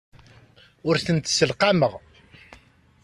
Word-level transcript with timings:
Ur 0.87 0.95
tent-sselqameɣ. 1.05 1.93